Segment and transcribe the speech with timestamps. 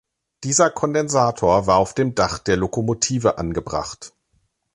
[0.43, 4.13] Dieser Kondensator war auf dem Dach der Lokomotive angebracht.